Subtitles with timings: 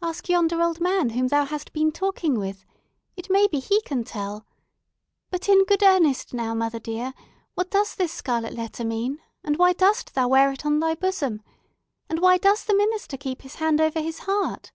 [0.00, 4.46] "Ask yonder old man whom thou hast been talking with,—it may be he can tell.
[5.30, 7.12] But in good earnest now, mother dear,
[7.54, 12.38] what does this scarlet letter mean?—and why dost thou wear it on thy bosom?—and why
[12.38, 14.70] does the minister keep his hand over his heart?"